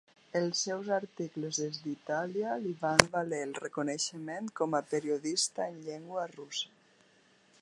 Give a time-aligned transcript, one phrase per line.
[0.37, 6.29] Els seus articles des d'Itàlia li van valer el reconeixement com a periodista en llengua
[6.37, 6.79] russa.